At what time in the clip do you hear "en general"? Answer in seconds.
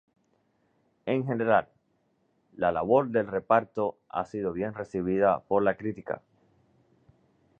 1.05-1.67